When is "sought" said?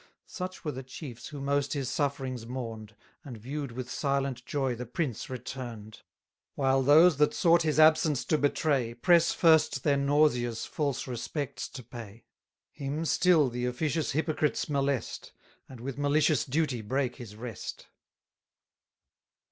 7.35-7.61